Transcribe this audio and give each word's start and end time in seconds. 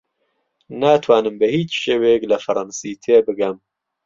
ناتوانم 0.81 1.35
بە 1.41 1.47
هیچ 1.55 1.71
شێوەیەک 1.83 2.23
لە 2.31 2.37
فەڕەنسی 2.43 2.99
تێبگەم. 3.03 3.57